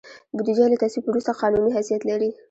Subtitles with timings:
[0.35, 2.29] بودیجه له تصویب وروسته قانوني حیثیت لري.